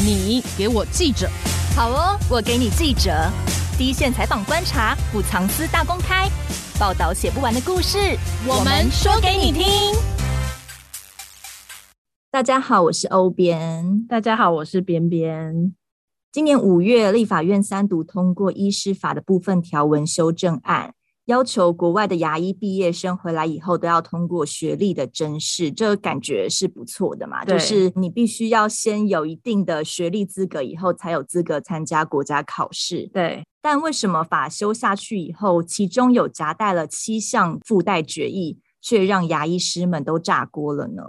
[0.00, 1.28] 你给我记者，
[1.74, 3.10] 好哦，我给你记者，
[3.76, 6.30] 第一线采访观察，不藏私大公开，
[6.78, 7.98] 报道写不完的故事，
[8.46, 9.64] 我们说给你听。
[12.30, 14.06] 大家好，我是欧编。
[14.08, 15.74] 大家好，我是边边。
[16.30, 20.94] 今年五月，立法院三读通过医师法的部分条文修正案。
[21.28, 27.44] 要求国外的牙医毕业生回来以后都要通过学历的甄试，这个感觉是不错的嘛？
[27.44, 33.10] 就是你必须要先有一定的学历资格，以后才有资格参加国家考试。
[33.12, 38.58] 对，但为什么法修下去以后，其中有夹带了七项附带决议？
[38.80, 41.02] 却让牙医师们都炸锅了呢。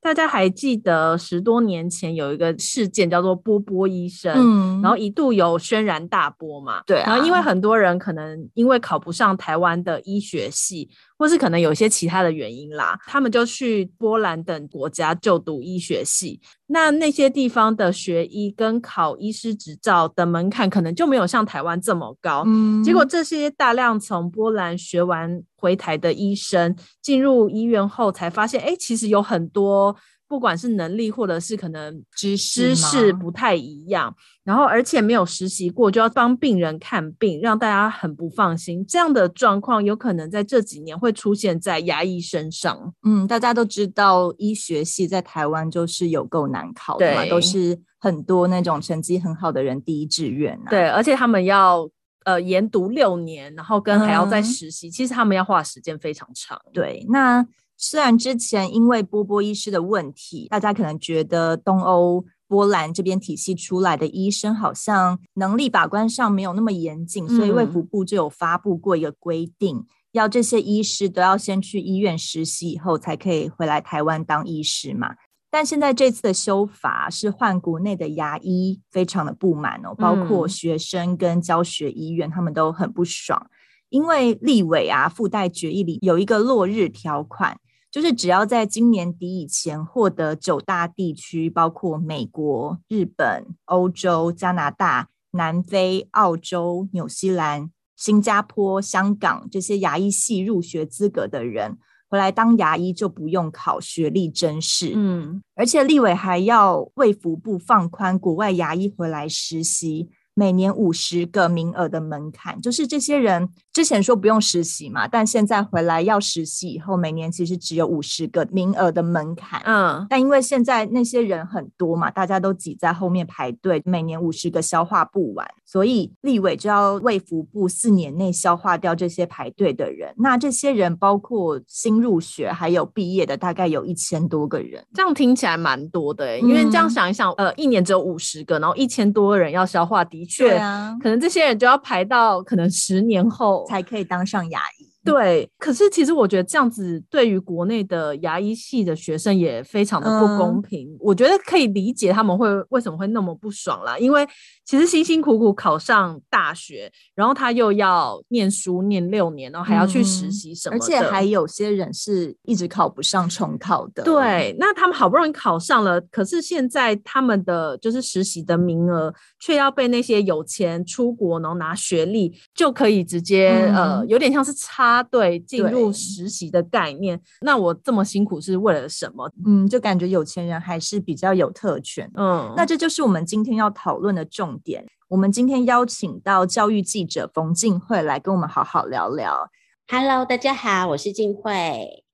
[0.00, 10.88] 大家还记得十多年前有一个事件叫做波波医生，嗯，然后一度有轩然大波嘛，对啊，然后因为很多人可能因为考不上台湾的医学系，
[11.20, 16.40] 或是可能有一些其他的原因啦，他们就去波兰等国家就读医学系。
[16.68, 22.42] 那那些地方的学医跟考医师执照的门槛可能就没有像台湾这么高。
[22.46, 29.94] 嗯，结果这些大量从波兰学完回台的医生进入医院后，才发现，哎，其实有很多。
[30.30, 34.14] 不管是能力或者是可能知识不太一样，
[34.44, 38.86] 然后而且没有实习过就要帮病人看病，让大家很不放心。
[38.86, 42.94] 这样的状况有可能在这几年会出现在牙医身上。
[43.02, 50.70] 嗯，大家都知道医学系在台湾就是有够难考的嘛，都是很多那种成绩很好的人第一志愿啊。
[50.70, 51.90] 对，而且他们要
[52.24, 56.56] 呃研读六年，然后跟还要再实习，嗯，其实他们要花时间非常长。
[56.72, 57.44] 对，那。
[57.82, 75.14] 虽然之前因为波波医师的问题，大家可能觉得东欧波兰这边体系出来的医生好像能力把关上没有那么严谨，所以卫福部就有发布过一个规定，嗯、要这些医师都要先去医院实习以后才可以回来台湾当医师嘛。
[75.50, 83.50] 但现在这次的修法是换国内的牙医非常的不满哦，包括学生跟教学医院，他们都很不爽，
[83.88, 87.56] 因为立委啊附带决议里有一个落日条款。
[87.90, 101.78] 就是只要在今年底以前获得九大地区，包括美国、日本、欧洲、加拿大、南非、澳洲、纽西兰、新加坡、香港这些牙医系入学资格的人，
[102.08, 104.92] 回来当牙医就不用考学历真试。
[104.94, 110.10] 嗯，而且立委还要卫福部放宽国外牙医回来实习。
[110.32, 119.62] 每年五十个名额的门槛，就是这些人之前说不用实习嘛，但现在回来要实习以后，每年其实只有五十个名额的门槛。
[119.64, 130.12] 嗯，但因为现在那些人很多嘛，大家都挤在后面排队，每年五十个消化不完，所以立委就要卫福部四年内消化掉这些排队的人。
[130.16, 134.84] 那这些人包括新入学还有毕业的，大概有一千多个人。
[134.94, 140.26] 这样听起来蛮多的，因为这样想一想，呃，一年只有五十个，然后一千多个人要消化的。
[140.26, 144.79] 确啊，可能这些人就要排到可能十年后才可以当上牙医。
[145.02, 150.88] 对，可是其实我觉得这样子对于国内的牙医系的学生也非常的不公平。
[150.90, 150.96] 嗯。
[151.00, 154.26] 我觉得可以理解他们会为什么会那么不爽啦，因为
[154.64, 164.02] 其实辛辛苦苦考上大学，然后他又要念书念六年，然后还要去实习什么的，嗯，而且还有些人是一直考不上重考的。
[164.02, 174.89] 对，那他们好不容易考上了，可是现在他们的就是实习的名额却要被那些有钱出国然后拿学历就可以直接，嗯，呃，有点像是差。
[174.90, 179.30] 插队进入实习的概念，那我这么辛苦是为了什么？
[179.46, 182.10] 嗯，就感觉有钱人还是比较有特权。
[182.14, 184.84] 嗯，那这就是我们今天要讨论的重点。
[185.08, 189.48] 我们今天邀请到教育记者冯静慧来跟我们好好聊聊。
[189.86, 192.04] Hello，大家好，我是静慧。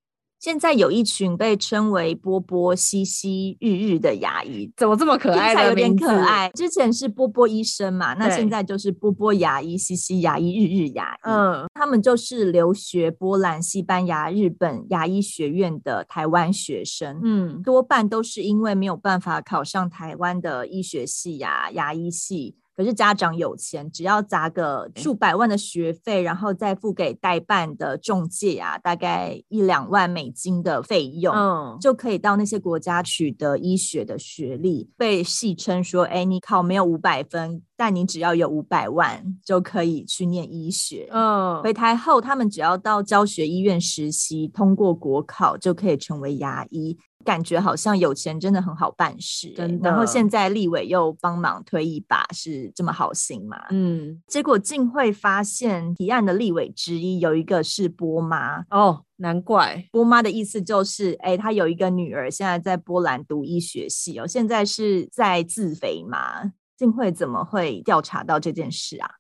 [0.47, 5.49] 现在有一群被称为波波西西日日的牙医，怎么这么可爱？
[5.49, 6.49] 听起来有点可爱。
[6.55, 11.19] 之前是波波医生嘛，那现在就是波波牙医、西西牙医、日日牙医。
[11.25, 17.21] 嗯，他们就是留学波兰、西班牙、日本牙医学院的台湾学生。
[17.25, 22.55] 嗯，多半都是因为没有办法考上台湾的医学系呀、牙医系。
[22.77, 46.99] 可是家长有钱，只要砸个数百万的学费，然后再付给代办的中介啊，大概一两万美金的费用，嗯，就可以到那些国家取得医学的学历，被戏称说：“哎，你考没有五百分，但你只要有五百万就可以去念医学。”嗯，回台后，他们只要到教学医院实习，通过国考就可以成为牙医。
[47.27, 49.53] 感觉好像有钱真的很好办事。
[49.83, 53.59] 然后现在立委又帮忙推一把，是这么好心嘛？
[53.71, 54.23] 嗯。
[54.29, 66.53] 结果竟会发现提案的立委之一有一个是波妈哦，难怪波妈的意思就是，哎，她有一个女儿现在在波兰读医学系哦，现在是在自肥嘛？
[66.77, 69.11] 竟会怎么会调查到这件事啊？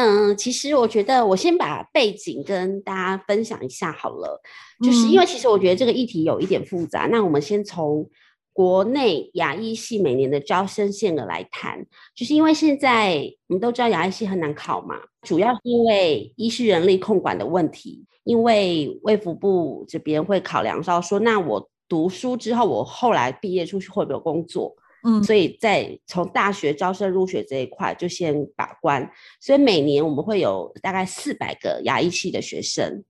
[0.00, 4.40] 嗯，其实我觉得我先把背景跟大家分享一下好了，
[4.80, 7.06] 就是因为其实我觉得这个议题有一点复杂。
[7.06, 8.08] 嗯、那我们先从
[8.52, 11.84] 国内牙医系每年的招生限额来谈，
[12.14, 24.72] 就是因为现在我们都知道牙医系很难考嘛，主要是因为医师人力控管的问题，因为卫福部这边会考量到说，那我读书之后，我后来毕业出去会不会有工作？
[25.08, 29.10] 嗯，所以在从大学招生入学这一块就先把关，
[29.40, 33.02] 所以每年我们会有大概四百个牙医系的学生，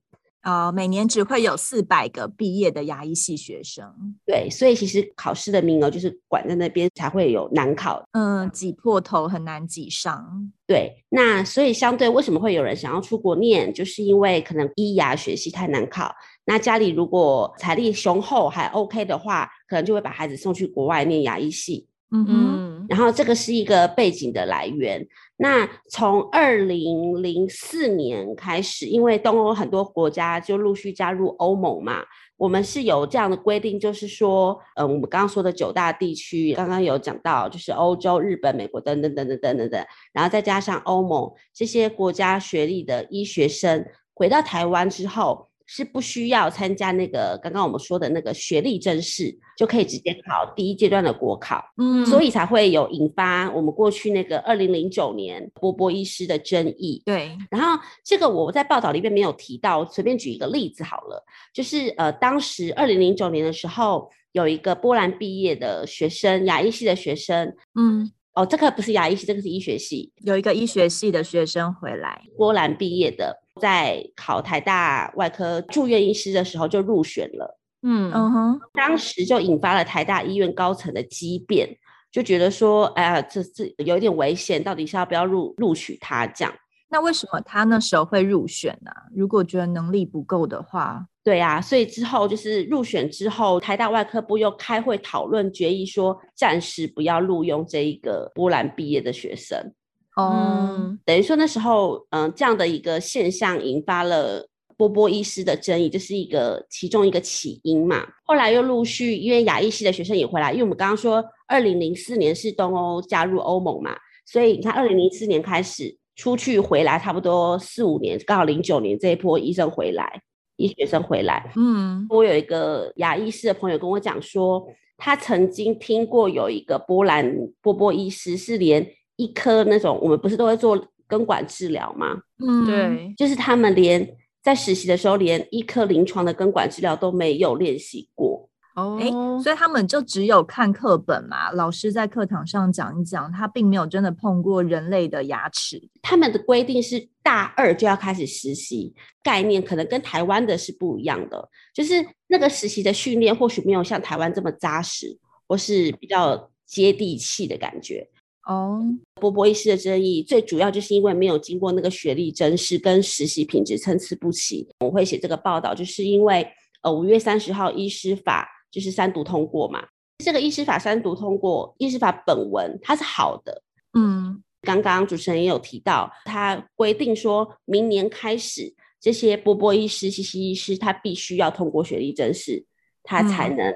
[0.42, 3.84] 啊、呃，每年只会有四百个毕业的牙医系学生。
[4.24, 10.52] 对，所以其实考试的名额就是管在那边才会有难考，嗯，挤破头很难挤上。
[10.66, 16.14] 对，那所以相对为什么会有人想要出国念，就是因为可能医牙学系太难考。
[16.44, 21.88] 那家里如果财力雄厚还 OK 的话，可能就会把孩子送去国外念牙医系。
[22.10, 25.06] 嗯哼，然后这个是一个背景的来源。
[25.37, 32.02] 那从二零零四年开始，因为东欧很多国家就陆续加入欧盟嘛，
[32.37, 45.46] 我们是有这样的规定，就是说，嗯，我们刚刚说的九大地区，刚刚有讲到，就是欧洲、日本、美国等等等等等等等，然后再加上欧盟这些国家学历的医学生回到台湾之后。
[45.70, 57.03] 是不需要参加那个刚刚我们说的那个学历甄试，就可以直接考第一阶段的国考，嗯，所以才会有引发我们过去那个二零零九年波波医师的争议。
[57.05, 61.23] 对，然后这个我在报道里面没有提到，随便举一个例子好了，
[61.53, 73.43] 就是呃，当时二零零九年的时候，有一个波兰毕业的学生，牙医系的学生，嗯，哦，这个不是牙医系，这个是医学系，有一个医学系的学生回来，波兰毕业的。
[73.61, 81.69] 在考台大外科住院医师的时候就入选了，嗯嗯哼，当时就引发了台大医院高层的激辩，
[82.12, 86.55] 就觉得说，哎呀，这这有一点危险，到底是要不要录录取他这样？
[86.90, 88.90] 那为什么他那时候会入选呢？
[89.14, 99.73] 如果觉得能力不够的话，对啊，所以之后就是入选之后，台大外科部又开会讨论决议，说暂时不要录用这一个波兰毕业的学生。
[100.17, 108.05] 嗯，等于说那时候，嗯，这样的一个现象引发了波波医师的争议，这是一个其中一个起因嘛。
[108.25, 113.94] 后来又陆续，因为牙医系的学生也回来，因为我们刚刚说，二零零四年是东欧加入欧盟嘛，
[114.25, 120.20] 所以你看，二零零四年开始出去回来，差不多四五年，刚好零九年这一波医生回来，
[120.56, 121.50] 医学生回来。
[121.56, 124.69] 嗯，我有一个牙医师的朋友跟我讲说，
[124.99, 128.87] 他曾经听过有一个波兰波波医师是连。
[129.20, 132.20] 一颗那种，我们不是都会做根管治疗吗？
[132.38, 134.09] 嗯，对，就是他们连
[134.41, 138.47] 在实习的时候，连一颗临床的根管治疗都没有练习过。
[138.78, 139.10] 哦，哎，
[139.42, 145.82] 所以他们就只有看课本嘛，老师在课堂上讲一讲，他并没有真的碰过人类的牙齿。
[146.00, 151.94] 他们的规定是大二就要开始实习，概念可能跟台湾的是不一样的，就是
[152.28, 158.08] 那个实习的训练或许没有像台湾这么扎实，或是比较接地气的感觉。
[158.46, 158.82] 哦，
[159.20, 164.66] 波波医师的争议最主要就是因为没有经过那个学历甄试跟实习品质参差不齐。
[164.81, 166.48] 我会写这个报道，就是因为
[166.82, 169.87] 呃五月三十号医师法就是三读通过嘛，
[170.25, 173.62] 这个医师法三读通过，医师法本文它是好的，
[173.99, 182.65] 嗯，刚刚主持人也有提到，它规定说明年开始这些波波医师、西西医师他必须要通过学历甄试，
[183.03, 183.72] 他才能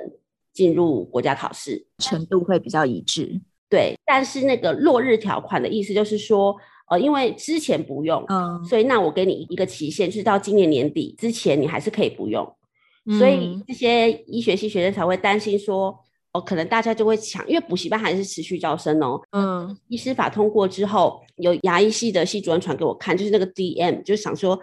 [0.53, 3.41] 进入国家考试，程度会比较一致。
[3.71, 6.55] 对，但是那个落日条款的意思就是说，
[6.91, 12.45] 呃，因为之前不用，嗯，所以那我给你一个期限，就是到今年年底之前，你还是可以不用。
[13.07, 15.99] 嗯，所以这些医学系学生才会担心说，
[16.33, 19.21] 哦，可能大家就会抢，因为补习班还是持续招生哦。
[19.33, 24.59] 嗯，医师法通过之后，有牙医系的系主任传给我看，就是那个 DM，就是想说。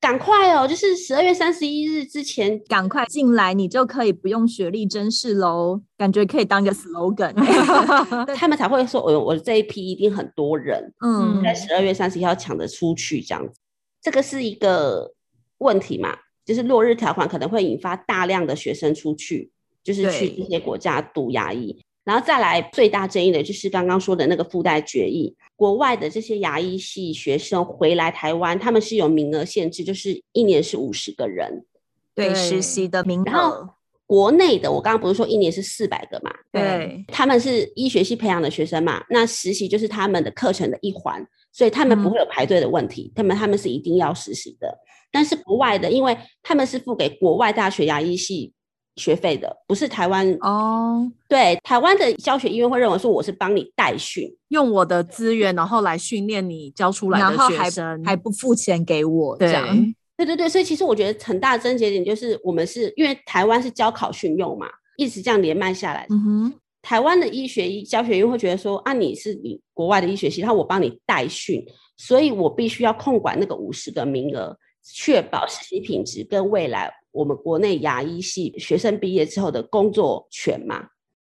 [0.00, 0.64] 赶快哦！
[0.64, 5.82] 就是十二月三十一日之前赶快进来，你就可以不用学历甄试喽。
[5.96, 7.34] 感觉可以当个 slogan，
[8.36, 13.58] 他们才会说：“我我这一批一定很多人，嗯，在十二月三十一号抢着出去这样子。”
[14.00, 15.12] 这个是一个
[15.58, 16.16] 问题嘛？
[16.48, 19.50] 就是落日条款可能会引发大量的学生出去，
[19.84, 21.78] 就是去这些国家读牙医。
[22.04, 31.66] 然后再来最大争议的就是刚刚说的那个附带决议，国外的这些牙医系学生回来台湾，他们是有名额限制，就是一年是五十个人，
[32.14, 33.24] 对，实习的名额。
[33.26, 33.68] 然后
[34.06, 36.34] 国内的，我刚刚不是说一年是四百个嘛？
[36.50, 44.74] 对，他们是医学系培养的学生嘛，那实习就是他们的课程的一环，所以他们不会有排队的问题，嗯、他们他们是一定要实习的。
[45.10, 48.52] 但是国外的，因为他们是付给国外大学牙医系
[48.96, 51.10] 学费的，不是台湾哦。
[51.28, 59.48] 对，台湾的教学医院会认为说我是帮你代训，用我的资源，然后来训练你教出来的学生，还，还不付钱给我，对。
[59.48, 66.08] 这样对对对，所以其实我觉得很大的症结点就是，我们是因为台湾是教考训用嘛，一直这样连麦下来。
[66.10, 71.64] 嗯哼，台湾的医学医教学院会觉得说，啊，你是你国外的医学系，然后我帮你代训，
[71.96, 74.58] 所以我必须要控管那个五十个名额，
[74.92, 80.88] 确保实习品质跟未来我们国内牙医系学生毕业之后的工作权嘛。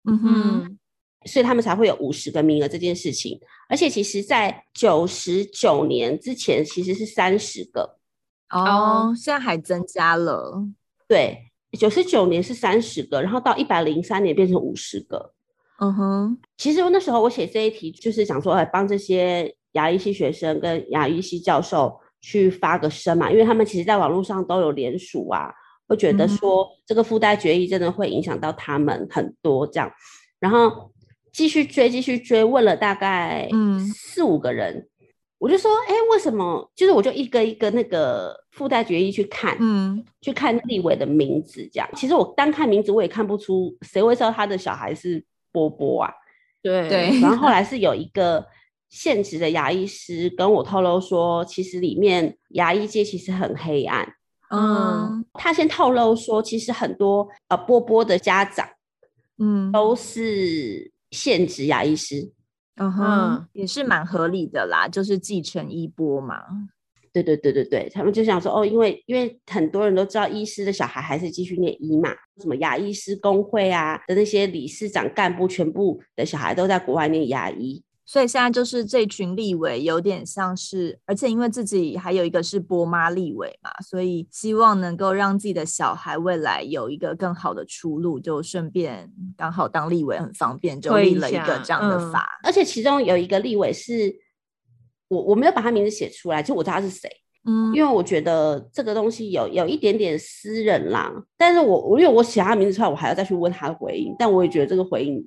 [0.06, 0.78] 嗯哼，
[1.26, 3.40] 所以他们才会有五十个名额这件事情。
[3.70, 7.98] 而且其实在九十九年之前，其实是三十个。
[8.50, 10.64] 哦，现在还增加了。
[11.08, 15.34] 对，九十九年是三十个，然后到一百零三年变成五十个。
[15.80, 25.54] 嗯哼，其实那时候我写这一题，就是想说，来帮这些牙医系学生跟牙医系教授去发个声嘛，因为他们其实在网络上都有联署啊，
[25.88, 29.92] 会觉得说这个附带决议真的会影响到他们很多这样，
[30.40, 30.92] 然后
[31.32, 34.88] 继续追，继续追，问了大概嗯四五个人。
[35.40, 36.72] 我就说，哎、欸，为什么？
[36.74, 41.90] 就是我就一个一个那个附带决议去看，嗯，去看立委的名字，这样。
[41.98, 46.10] 其实我单看名字，我也看不出谁会知道他的小孩是波波啊。
[46.62, 47.20] 对对。
[47.20, 48.46] 然后后来是有一个
[48.94, 54.08] 现职的牙医师跟我透露说，其实里面牙医界其实很黑暗。
[54.52, 55.26] 嗯。
[55.34, 58.70] 他先透露说，其实很多呃波波的家长，
[59.40, 62.32] 嗯，都是现职牙医师。
[62.76, 66.36] 嗯哼，也是蛮合理的啦，就是继承衣钵嘛。
[67.12, 77.84] 对对对对对，他们就想说哦，因为因为很多人都知道医师的小孩还是继续念医嘛，什么牙医师工会啊的那些理事长干部，全部的小孩都在国外念牙医。
[78.06, 92.20] 所以现在就是这群立委有点像是，而且因为自己还有一个是波妈立委嘛，所以希望能够让自己的小孩未来有一个更好的出路，就顺便刚好当立委很方便，就立了一个这样的法。
[92.20, 94.14] 嗯、而且其中有一个立委是
[95.08, 97.10] 我我没有把他名字写出来，就我知道他是谁，
[97.46, 101.10] 嗯，因为我觉得这个东西有有一点点私人啦。
[101.38, 105.26] 但是我我因为我写他名字出来，我还要再去问他的回应，但我也觉得这个回应，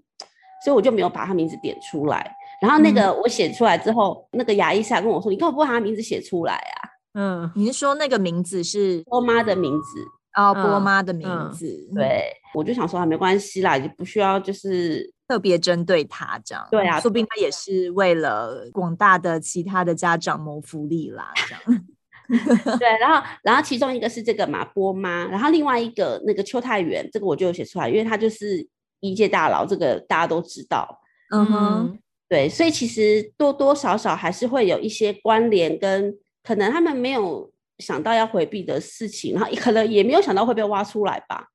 [0.62, 2.36] 所以我就没有把他名字点出来。
[2.62, 10.04] 然后那个我写出来之后，嗯、那个牙医师还跟我说：“你干嘛不把他名字写出来啊？”嗯，你是说那个名字是波妈的名字
[10.36, 11.66] 哦，波妈的名字。
[11.90, 16.66] 嗯嗯、对，我就想说还没关系啦，就不需要就是特别针对他这样。
[16.70, 21.84] 对啊，说不定他也是为了广大的其他的家长谋福利啦，这样。
[22.78, 28.68] 对，然后然后其中一个是这个嘛波妈，然后另外一个那个邱太元，这个我就有写出来，因为他就是
[29.00, 31.00] 医界大佬，这个大家都知道。
[31.30, 31.98] 嗯哼。
[32.26, 41.46] 嗯对，所以其实多多少少还是会有一些关联，跟可能他们没有想到要回避的事情，然后可能也没有想到会被挖出来吧。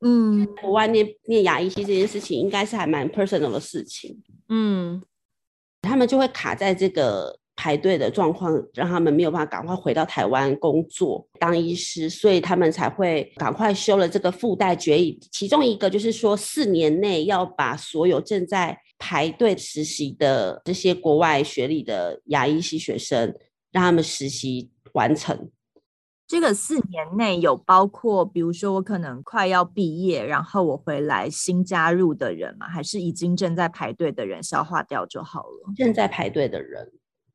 [0.00, 4.22] 嗯，国外念念牙医系这件事情，应该是还蛮 personal 的事情。
[4.48, 5.02] 嗯，
[5.82, 15.18] 他们就会卡在这个排队的状况，让他们没有办法赶快回到台湾工作当医师，所以他们才会赶快修了这个附带决议。
[15.32, 23.34] 其中一个就是说，四年内要把所有正在排队实习的这些国外学历的牙医系学生，
[23.70, 25.50] 让他们实习完成。
[26.26, 32.66] 这个四年内有包括，比如说我可能快要毕业，然后我回来新加入的人吗？
[32.66, 35.72] 还是已经正在排队的人消化掉就好了？
[35.76, 36.90] 正在排队的人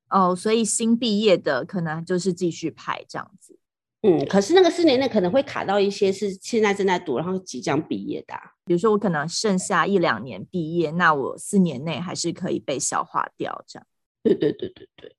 [0.10, 3.58] 哦，所以新毕业的可能就是继续排这样子。
[4.03, 8.41] 嗯，可是那个四年内可能会卡到一些是现在正在读，然后即将毕业的啊。
[8.65, 13.86] 比如说我可能剩下一两年毕业，那我四年内还是可以被消化掉，这样。
[14.24, 15.15] 对对对对对。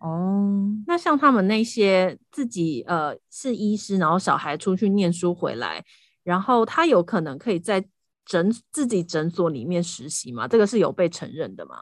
[0.00, 5.82] 哦，那像他们那些自己呃是医师，然后小孩出去念书回来，
[6.22, 7.82] 然后他有可能可以在
[8.26, 10.46] 诊自己诊所里面实习吗？
[10.46, 11.76] 这个是有被承认的吗？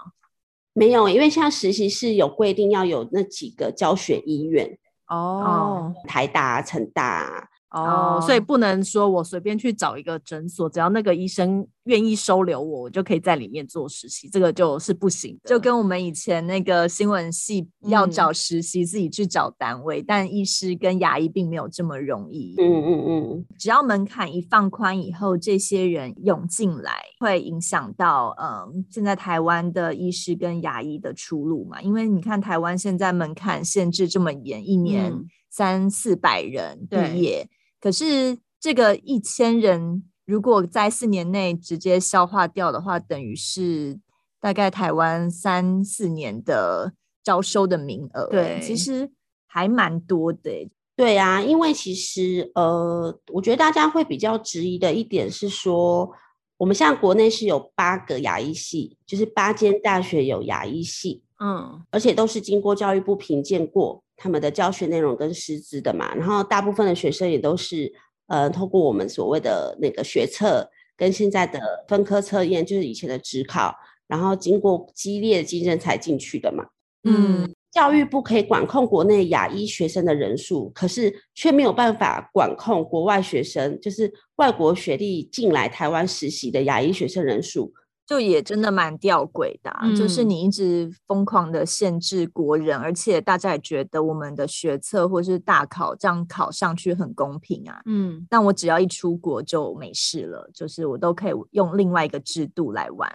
[0.73, 4.79] 没有，因为现在实习是有规定要有那几个教学医院。
[5.09, 7.49] 哦，台大、成大。
[7.75, 15.49] 哦，所以不能说我随便去找一个诊所，只要那个医生愿意收留我，我就可以在里面做实习，这个就是不行的。
[15.49, 22.55] 就跟我们以前那个新闻系要找实习，自己去找单位，嗯，但医师跟牙医并没有这么容易。
[22.59, 31.83] 嗯嗯嗯，只要门槛一放宽以后，这些人涌进来，会影响到嗯，现在台湾的医师跟牙医的出路嘛？
[31.83, 35.13] 因为你看台湾现在门槛限制这么严，一年
[35.51, 37.49] 三四百人毕业。
[37.85, 44.01] 可是这个一千人如果在四年内直接消化掉的话，等于是
[44.41, 48.27] 大概台湾三四年的招收的名额。
[48.31, 49.11] 对，其实
[49.47, 50.71] 还蛮多的。
[50.97, 56.11] 对啊，因为其实呃，我觉得大家会比较质疑的一点是说，
[56.57, 66.15] 我们现在国内是有八个牙医系，就是八间大学有牙医系，嗯，而且都是经过教育部评鉴过他们的教学内容跟师资的嘛。
[66.15, 67.93] 然后大部分的学生也都是
[68.27, 73.75] 呃，透过我们所谓的那个学测跟现在的分科测验，就是以前的职考，
[74.07, 76.65] 然后经过激烈的竞争才进去的嘛。
[77.07, 87.71] 嗯，教育部可以管控国内亚医学生的人数，可是却没有办法管控国外学生，就是外国学历进来台湾实习的亚医学生人数，
[88.07, 89.81] 就也真的蛮吊诡的啊。
[89.85, 97.81] 嗯，就是你一直疯狂的限制国人，而且大家也觉得我们的学测或是大考这样考上去很公平啊。
[97.87, 103.11] 嗯，但我只要一出国就没事了，就是我都可以用另外一个制度来玩。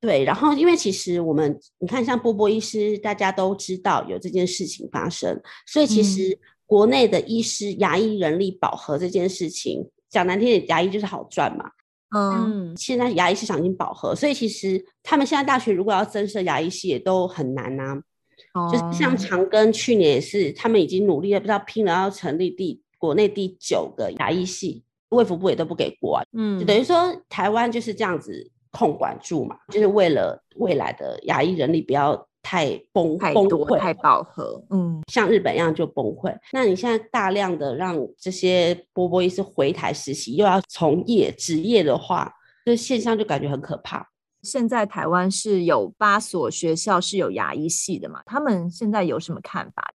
[0.00, 11.68] 对，然后因为其实我们你看，像波波医师，大家都知道有这件事情发生，所以其实国内的医师、嗯、牙医人力饱和这件事情，讲难听点，牙医就是好赚嘛。
[12.16, 18.00] 嗯，现在牙医市场已经饱和，所以其实他们现在大学如果要增设牙医系也都很难啊。
[18.54, 26.24] 哦、就是像长庚去年也是，他们已经努力了，不知道拼了要成立第国内第九个牙医系，卫福部也都不给过啊。
[26.32, 28.50] 嗯，就等于说台湾就是这样子。
[28.70, 34.62] 控管住嘛，就是为了未来的牙医人力不要太崩太崩溃、太饱和。
[34.70, 36.36] 嗯，像日本一样就崩溃。
[36.52, 42.32] 那你现在大量的让这些波波医师回台实习，又要从业执业的话，
[42.64, 44.08] 这现象就感觉很可怕。
[44.42, 48.22] 现在台湾是有八所学校是有牙医系的嘛？
[48.24, 49.92] 他们现在有什么看法？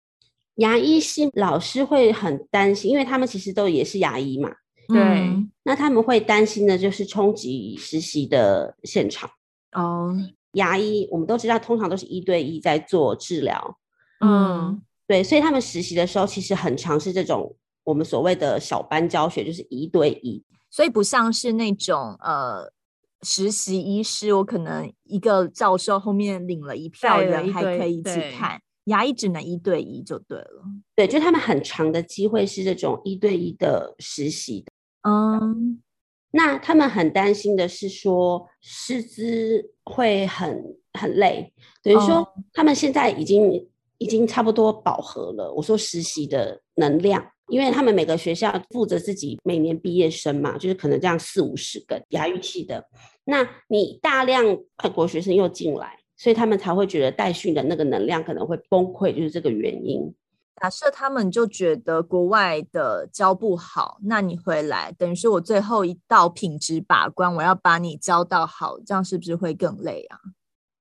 [0.55, 4.51] 牙医系老师会很担心，因为他们其实都也是牙医嘛。
[4.87, 9.29] 对、嗯，那他们会担心的就是冲击实习的现场
[9.71, 10.13] 哦。
[10.53, 13.77] 牙医我们都知道，通常都是一对一在做治疗。
[14.19, 20.43] 嗯，对，所以他们实习的时候其实很尝试这种我们所谓的小班教学，就是一对一。
[20.69, 22.71] 所以不像是那种呃
[23.23, 28.61] 实习医师，我可能一个教授后面领了一票人还可以一起看。
[28.85, 30.63] 牙医只能一对一就对了。
[30.95, 34.65] 对，就他们很长的机会是这种一对一的实习。
[35.07, 35.79] 嗯，
[36.31, 40.63] 那他们很担心的是说师资会很
[40.93, 41.51] 很累，
[41.83, 43.67] 等于说他们现在已经
[43.97, 45.53] 已经差不多饱和了。
[45.53, 52.85] 我说实习的能量，因为他们每个学校负责自己每年毕业生嘛，就是可能这样四五十个牙语系的，
[53.25, 54.45] 那你大量
[54.83, 60.13] 外国学生又进来，所以他们才会觉得带训的那个能量可能会崩溃，就是这个原因。
[60.61, 70.19] 假设他们就觉得国外的教不好，那你回来等于说我最后一道品质把关，我要把你教到好，这样是不是会更累啊？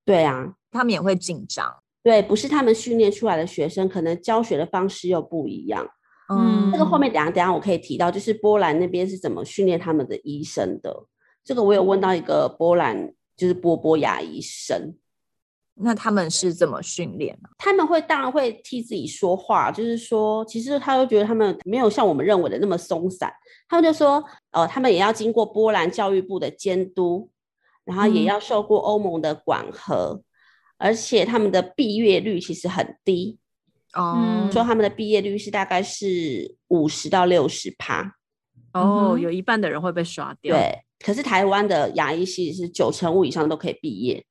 [0.04, 1.82] 对啊，他们也会紧张。
[2.02, 5.88] 对，不是他们训练出来的学生，可能教学的方式又不一样。
[6.28, 11.06] 嗯，这个后面等下等下我可以提到，就是波兰那边是怎么训练他们的医生的。
[11.42, 14.94] 这个我有问到一个波兰，就是波波牙医生。
[15.82, 17.48] 那他们是怎么训练呢？
[17.58, 23.32] 他们会当然会替自己说话，就是说，其实他都觉得他们没有像我们认为的那么松散。
[23.68, 27.30] 他们就说，呃，他们也要经过波兰教育部的监督，
[27.84, 30.24] 然后也要受过欧盟的管核，嗯、
[30.76, 33.38] 而且他们的毕业率其实很低。
[33.94, 38.16] 哦、嗯，说他们的毕业率是大概是五十到六十趴。
[38.72, 40.54] 哦，有一半的人会被刷掉。
[40.54, 44.24] 对，可是台湾的牙医系是九成五以上都可以毕业。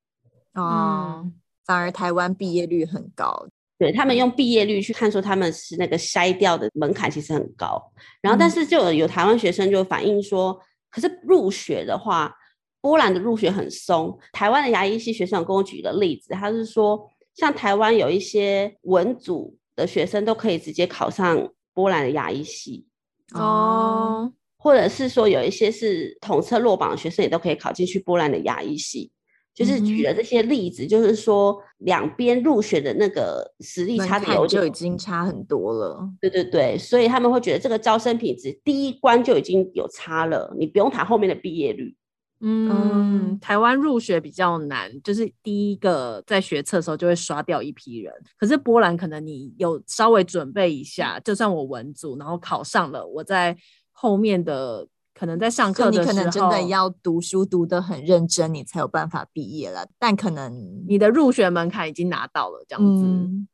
[0.60, 1.22] 哦。
[1.24, 1.34] 嗯
[1.65, 7.80] 反而台湾毕业率很高，对，他们用毕业率去看，说他们是那个筛掉的门槛其实很高。
[8.24, 12.34] 然后，但是就有有台湾学生就反映说，嗯、可是入学的话，
[12.82, 14.17] 波兰的入学很松。
[14.32, 22.88] 台湾的牙医系学生跟我举个例子，他是说，像台湾有一些文组的学生都可以直接考上波兰的牙医系
[23.36, 29.12] 哦，或者是说有一些是统测落榜的学生也都可以考进去波兰的牙医系。
[29.53, 36.09] 就是举了这些例子，嗯、就是说两边入学的那个实力差的有就已经差很多了。
[36.21, 41.93] 对对对，所以他们会觉得这个招生品质第一关就已经有差了，你不用谈后面的毕业率。
[42.39, 48.13] 嗯，嗯台湾入学比较难，就是第一个在学测的时候就会刷掉一批人。
[48.38, 53.57] 可是波兰可能你有稍微准备一下，就算我文组，然后考上了，我在
[53.91, 54.88] 后面的。
[55.19, 59.86] 可能在上课的时候，你可能真的要读书读得很认真，你才有办法毕业了。
[59.99, 63.03] 但可能你的入学门槛已经拿到了，这样子。
[63.03, 63.45] 嗯、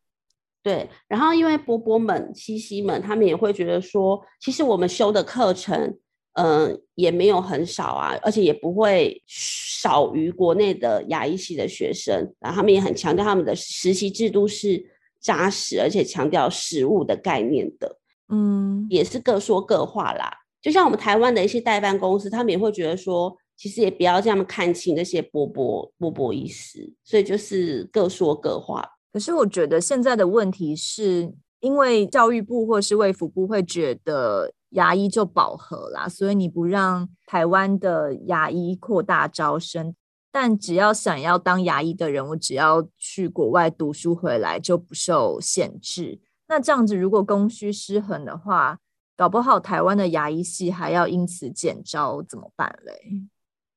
[0.62, 0.88] 对。
[1.08, 5.76] 然后因为波波们、西西们，他们也会觉得说，其实我们修的课程，
[6.34, 12.32] 嗯、呃，也没有很少啊，而且也不会少于国内的牙医系的学生。
[12.40, 14.86] 然后他们也很强调他们的实习制度是
[15.20, 17.98] 扎实，而且强调实务的概念的。
[18.30, 20.32] 嗯，也是各说各话啦。
[20.66, 28.84] 就像我们台湾的一些代办公司，他们也会觉得说，其实也不要这样看轻那些波波波波医师，所以就是各说各话。
[29.14, 34.52] 可是我觉得现在的问题是因为教育部或是卫福部会觉得。
[34.72, 39.96] 牙医就饱和啦，所以你不让台湾的牙医扩大招生，
[40.34, 46.20] 但只要想要当牙医的人，我只要去国外读书回来就不受限制。
[46.50, 48.80] 那这样子，如果供需失衡的话，
[49.16, 52.94] 搞不好台湾的牙医系还要因此减招，怎么办嘞？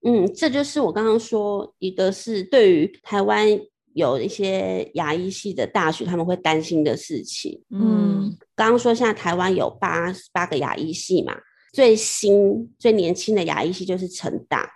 [0.04, 3.58] 嗯，这就是我刚刚说，一个是对于台湾。
[3.94, 7.60] 有一些牙医系的大学，他们会担心的事情。
[7.70, 11.34] 嗯，刚刚说现在台湾有八八个牙医系嘛，
[11.72, 14.70] 最新最年轻的牙医系就是成大，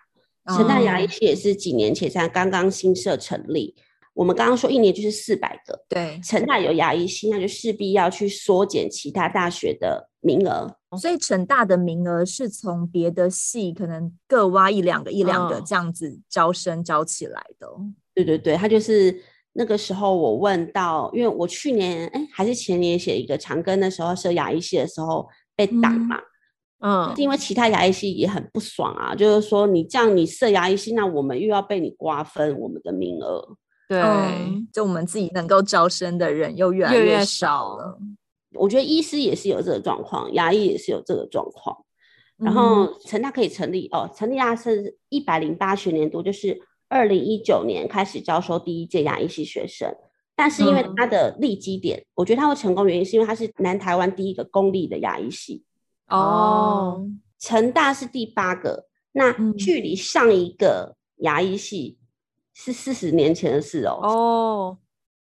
[0.47, 3.77] 哦、成大牙医系也是几年前才刚刚新设成立。
[4.15, 10.77] 我们刚刚说一年就是四百个，对，成大有牙医系，那就势必要去缩减其他大学的名额。
[10.99, 17.67] 所以成大的名额是从别的系可能各挖一两个一两个这样子招生招起来的。
[17.67, 17.81] 哦
[18.15, 19.19] 对对对，他就是
[19.55, 26.19] 那个时候我问到，因为我去年哎还是前年写一个长庚的时候设牙医系的时候被挡嘛，
[26.81, 33.57] 嗯，嗯，因为其他牙医系也很不爽啊，就是说你这样你设牙医系，那我们又要被你瓜分我们的名额，
[33.93, 37.99] 对，嗯、就我们自己能够招生的人又越来越少了。
[38.55, 41.77] 我觉得医师也是有这个状况，牙医也是有这个状况，
[42.37, 46.61] 然后成大可以成立哦，成立大是一百零八学年度就是。
[46.95, 49.91] 二零一九年开始招收第一届牙医系学生，
[50.37, 55.65] 但是因为它的立基点，嗯、我觉得它会成功原因是因为它是南台湾第一个公立的牙医系。
[56.09, 57.03] 哦，
[57.39, 61.97] 成大是第八个，那距离上一个牙医系
[62.55, 63.99] 是四十年前的事哦。
[64.03, 64.79] 哦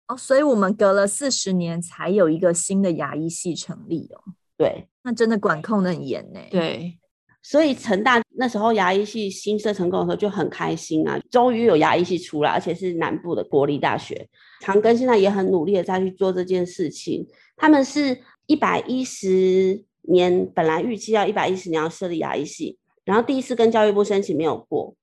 [0.08, 4.20] 哦，所以我们隔了四十年才有一个新的牙医系成立哦。
[4.56, 6.40] 对，那真的管控的很严呢。
[6.50, 6.98] 对。
[7.42, 14.28] 所以成大那时候牙医系新设成功的时候就很开心啊，终于有牙医系出来，而且是南部的国立大学。
[14.60, 17.24] 长庚现在也很努力的在去做这件事情。
[17.56, 24.96] 他们是一百一十年本来预期要一百一十年要设立牙医系，然后第一次跟教育部申请没有过，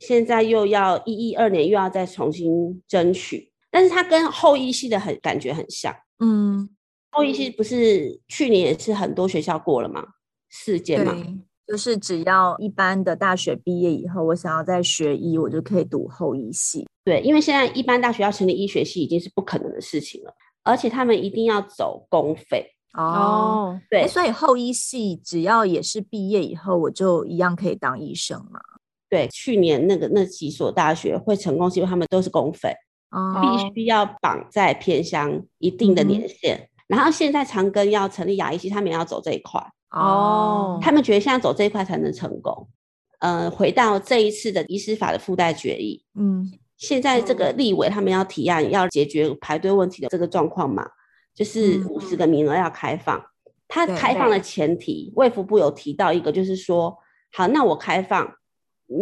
[0.00, 3.52] 现在又要一一二年又要再重新争取。
[3.70, 6.68] 但是它跟后医系的很感觉很像，嗯，
[7.12, 10.04] 后医系不是去年也是很多学校过了吗？
[10.50, 11.16] 四间嘛。
[11.68, 16.84] 就是只要一般的大学毕业以后，我想要再学医，我就可以读后医系。
[17.04, 20.34] 对，因为现在一般大学要成立医学系已经是不可能的事情了，
[20.64, 22.66] 而且他们一定要走公费。
[22.94, 28.60] 哦，对，所以后医系只要也是毕业以后，我就一样可以当医生嘛。
[29.10, 32.72] 对，去年那个那几所大学会成功，是因为他们都是公费，
[33.10, 36.56] 哦，必须要绑在偏乡一定的年限。
[36.56, 39.60] 嗯、然后现在长庚要成立牙医系，他们也要走这一块。
[39.90, 42.68] 哦，他们觉得现在走这一块才能成功。
[43.18, 50.88] 呃，回到这一次的医师法的附带决议，嗯，现在这个立委他们要提案要解决排队问题的这个状况嘛，
[51.34, 53.20] 就是五十个名额要开放。
[53.68, 56.96] 他开放的前提，卫福部有提到一个，就是说，
[57.32, 58.26] 好，那我开放，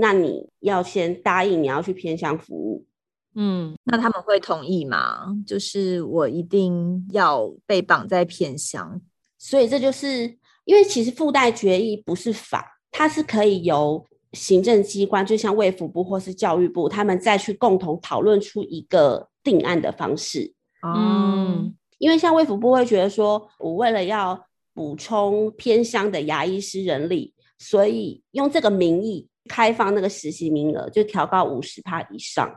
[0.00, 2.86] 那你要先答应你要去偏乡服务。
[3.34, 5.26] 嗯，那他们会同意吗？
[5.46, 9.00] 就是我一定要被绑在偏乡，
[9.38, 10.38] 所以这就是。
[10.64, 20.52] 因为其实附带决议不是法，它是可以由行政机关，就像卫福部或是教育部，他们再去共同讨论出一个定案的方式。
[20.82, 24.38] 嗯，因为像卫福部会觉得说，我为了要
[24.74, 32.48] 补充偏乡的牙医师人力，所以用这个名义开放那个实习名额，就调高五十趴以上。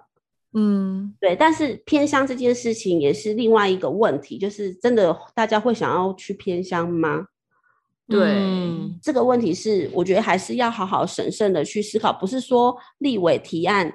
[0.54, 1.36] 嗯，对。
[1.36, 7.26] 但是偏乡这件事情也是另外一个问题，就是真的大家会想要去偏乡吗？
[8.08, 13.94] 对，嗯、这个问题是，我觉得还是要好好审慎的去思考，不是说立委提案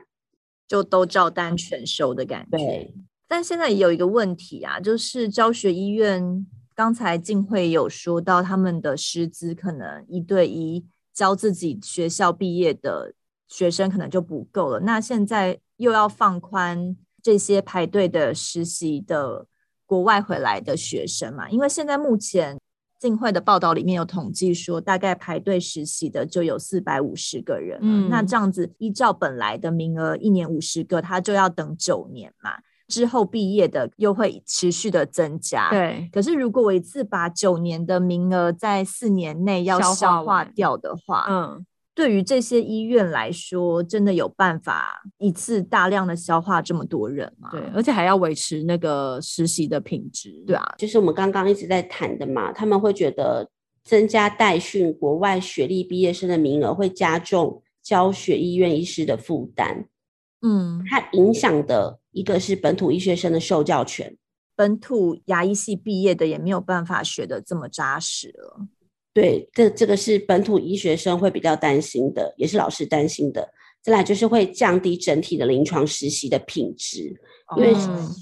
[0.66, 2.56] 就都照单全收的感觉。
[2.56, 2.94] 对，
[3.28, 13.12] 但现在也有一个问题啊，就是教学医院刚才静慧有说到，他们的师资可能一对一教自己学校毕业的
[13.48, 14.78] 学生可能就不够了。
[14.78, 19.46] 那现在又要放宽这些排队的实习的
[19.84, 21.50] 国外回来的学生嘛？
[21.50, 22.56] 因为现在目前。
[22.98, 27.78] 进会的报道里面有统计说，大概排队实习的就有四百五十个人。
[27.82, 32.52] 嗯，那这样子依照本来的名额，一年五十个，他就要等九年嘛。
[32.88, 35.70] 之后毕业的又会持续的增加。
[35.70, 41.66] 对，可是如果我一次把九年的名额在四年内要消化掉的话，嗯。
[41.96, 47.48] 对于这些医院来说，真的有办法一次大量的消化这么多人吗？
[47.50, 50.30] 对，而且还要维持那个实习的品质。
[50.46, 53.48] 对啊，就是我们刚刚一直在谈的嘛，他们会觉得
[53.82, 59.86] 增加代训国外学历毕业生的名额会加重教学医院医师的负担。
[60.42, 64.16] 嗯，它影响的一个是本土医学生的受教权，
[64.54, 68.66] 本土牙医系毕业的也没有办法学的这么扎实了。
[69.12, 73.50] 对，这这个是本土医学生会比较担心的，也是老师担心的。
[73.82, 77.14] 再来就是会降低整体的临床实习的品质，
[77.56, 77.72] 因为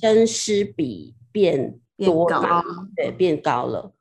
[0.00, 3.92] 生师比变多变高，对，变高了。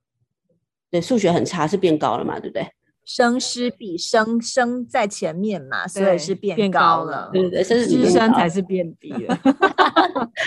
[0.92, 2.40] 对，数学很差是变高了嘛？
[2.40, 2.68] 对不对？
[3.06, 7.30] 生师比生生在前面嘛，所以是变高了。
[7.32, 9.40] 对对对，生师生才是变低了。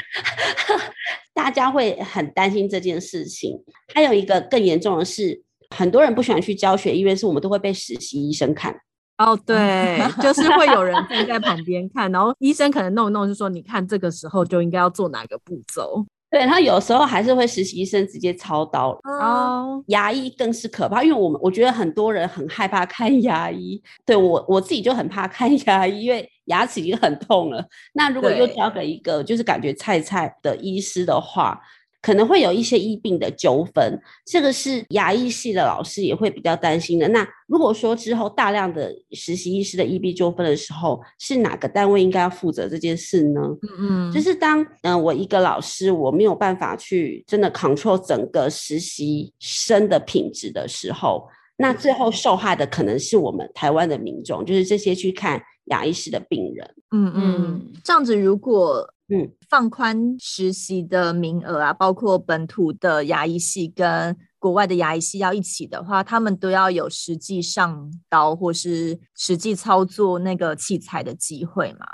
[1.35, 3.63] 大家会很担心这件事情。
[3.95, 5.43] 还有一个更严重的是。
[5.75, 8.73] 很多人不喜欢去教学医院，是我们都会被实习医生看。
[9.19, 18.91] 哦，对，就是会有人站在旁边看，然后医生可能弄一弄，就说：“你看这个时候就应该要做哪个步骤。”对，他有时候还是会实习医生直接操刀。
[19.05, 23.81] 哦，牙医更是可怕，因为我们我觉得很多人很害怕看牙医。
[24.05, 27.65] 对，我我自己就很怕看 牙医，因为牙齿已经很痛了。
[27.95, 31.61] 那如果又交给一个就是感觉菜菜的医师的话。
[32.07, 37.09] 可能会有一些医病的纠纷，这个是牙医系的老师也会比较担心的。
[37.09, 43.41] 那如果说之后大量的实习医师的医病纠纷的时候，是哪个单位应该要负责这件事呢？
[43.81, 56.75] 嗯嗯，就是当嗯、呃、我一个老师我没有办法去真的 control 整个实习生的品质的时候，那最后受害的可能是我们台湾的民众，就是这些去看牙医师的病人。
[56.93, 58.89] 嗯嗯，这样子如果。
[59.09, 71.87] 嗯，放宽实习的名额啊，包括本土的牙医系跟国外的牙医系要一起的话，他们都要有实际上刀或是实际操作那个器材的机会嘛？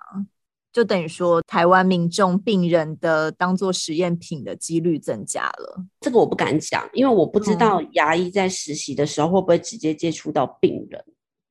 [0.73, 5.85] 就等于说，台湾民众病人的当做实验品的几率增加了。
[6.01, 11.05] 这个我不敢讲，因为我不知道牙医在实习的时候会不会直接接触到病人。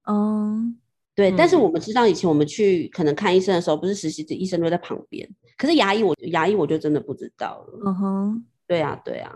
[0.07, 0.80] 嗯。
[1.13, 5.29] 对，但是我们知道以前我们去可能看医生的时候，不是实习的医生都在旁边。
[5.57, 7.79] 可是牙医，我牙医我就真的不知道了。
[7.85, 9.33] 嗯哼，对啊，对啊。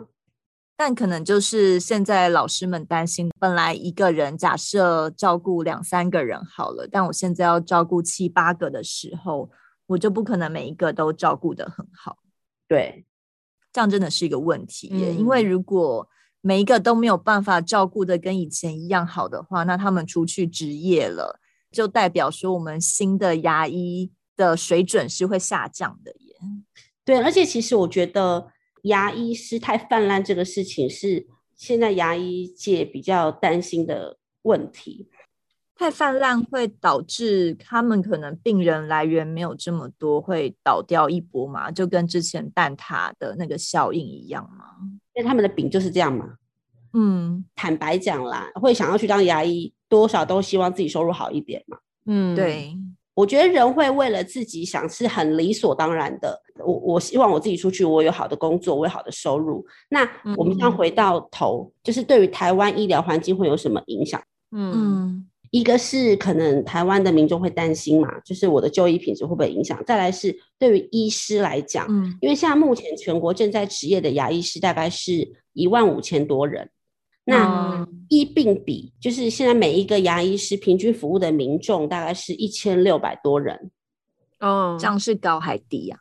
[0.78, 9.50] 但可能就是现在老师们担心，本来一个人假设照顾两三个人好了，但我现在要照顾七八个的时候，
[9.88, 12.18] 我就不可能每一个都照顾得很好。
[12.68, 13.06] 对，
[13.72, 15.12] 这样真的是一个问题耶。
[15.12, 16.08] 嗯，因为如果
[16.42, 21.40] 每一个都没有办法照顾的跟以前一样好的话，那他们出去执业了。
[21.76, 26.36] 就代表说，我们新的牙医的水准是会下降的耶。
[27.04, 28.48] 对，而且其实我觉得
[28.84, 35.10] 牙医师太泛滥这个事情是现在牙医界比较担心的问题。
[35.78, 41.70] 太泛滥会导致他们可能病人来源没有这么多，会倒掉一波嘛？
[41.70, 44.66] 就跟之前蛋挞的那个效应一样吗？
[45.16, 46.38] 因为他们的饼就是这样嘛。
[46.94, 51.78] 嗯，坦白讲啦，会想要去当牙医，多少都希望自己收入好一点嘛。
[52.08, 52.76] 嗯，对，
[53.14, 56.40] 我觉得人会为了自己想是很理所当然的。
[56.66, 59.66] 我我希望我自己出去，我有好的工作，我有好的收入。
[59.90, 64.22] 那我们这样回到头，嗯、就是对于台湾医疗环境会有什么影响？
[64.52, 69.84] 嗯，一个是可能台湾的民众会担心嘛，就是我的就医品质会不会影响？
[69.86, 76.70] 再来是对于医师来讲，嗯，因为现在目前全国正在执业的牙医师大概是一万五千多人。
[77.28, 83.72] 那医病比就是现在每一个牙医师平均服务的民众大概是一千六百多人，
[84.40, 85.98] 哦，这样是高还低呀？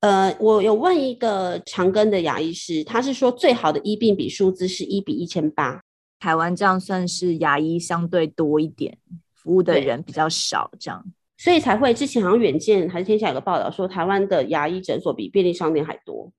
[0.00, 5.80] 呃，我有问一个长庚的牙医师，他是说最好的医病比数字是一比一千八，
[6.20, 8.98] 台湾这样算是牙医相对多一点，
[9.34, 11.02] 服务的人比较少，这样，
[11.38, 16.30] 所以才会之前好像远见还是天下有个报道说，台湾的牙医诊所比便利商店还多。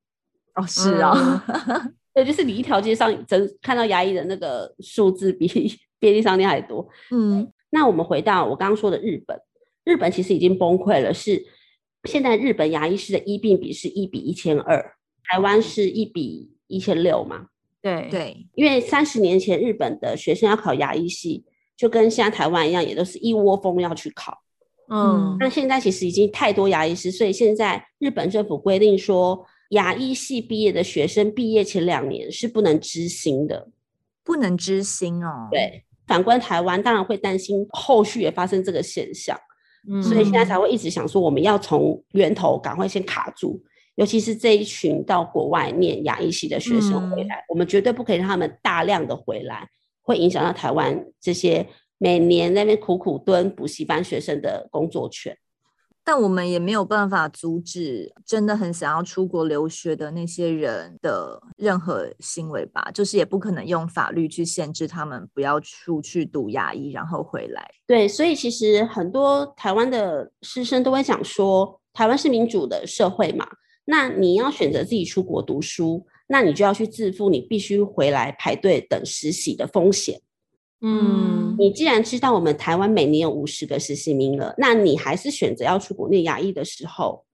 [0.53, 1.43] 哦，是啊。
[1.47, 5.47] 嗯 对，就是你一条街上真看到牙医的那个数字比
[5.99, 6.87] 便利商店还多。
[7.11, 9.39] 嗯，那我们回到我刚刚说的日本，
[9.83, 11.45] 日本其实已经崩溃了，是
[12.05, 14.93] 现在日本牙医师的医病比是一比一千二，
[15.23, 17.45] 台湾是一比一千六嘛？
[17.81, 21.45] 对对，因为三十年前日本的学生要考牙医系，
[21.77, 24.39] 就跟现在台湾一样，也都是一窝蜂要去考。
[24.89, 29.45] 嗯，那现在其实已经太多牙医师，所以现在日本政府规定说。
[29.69, 33.69] 牙医系毕业的学生毕业前两年是不能知薪的，
[34.23, 35.47] 不能知薪哦。
[35.51, 39.39] 对，反观台湾，当然会担心后续也发生这个现象，
[39.87, 43.61] 嗯，所以现在才会一直想说，我们要从源头赶快先卡住，
[43.95, 49.67] 尤其是这一群到国外念牙医系的学生回来，嗯、我们绝对不可以让他们大量的回来，
[50.01, 51.67] 会影响到台湾这些
[51.99, 55.37] 每年在那边苦苦蹲补习班学生的工作权。
[56.11, 67.63] 但我们也没有办法阻止真的很想要出国留学的那些人的任何行为吧，就是也不可能用法律去限制他们不要出去读牙医，然后回来。
[67.85, 73.47] 对，所以其实很多台湾的师生都会讲说，台湾是民主的社会嘛，
[73.85, 80.19] 那你要选择自己出国读书，那你就要去自负你必须回来排队等实习的风险。
[80.81, 87.25] 嗯，你既然知道我们台湾每年有五十个实习名额，那你还是选择要出国念牙医的时候，